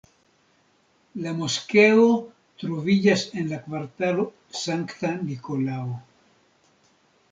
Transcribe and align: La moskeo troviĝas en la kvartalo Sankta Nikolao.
La 1.25 1.33
moskeo 1.41 2.07
troviĝas 2.63 3.29
en 3.37 3.55
la 3.55 3.63
kvartalo 3.69 4.29
Sankta 4.65 5.17
Nikolao. 5.31 5.97